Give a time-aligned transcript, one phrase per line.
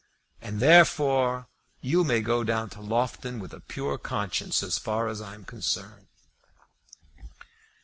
[0.41, 1.45] And, therefore,
[1.79, 5.45] you may go down to Loughton with a pure conscience as far as I am
[5.45, 6.07] concerned."